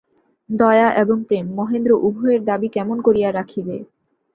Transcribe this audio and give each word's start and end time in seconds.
দয়া 0.49 0.87
এবং 0.93 1.17
প্রেম, 1.27 1.45
মহেন্দ্র 1.55 1.91
উভয়ের 2.07 2.41
দাবি 2.45 2.67
কেমন 2.75 2.97
করিয়া 3.01 3.29
রাখিবে। 3.31 3.75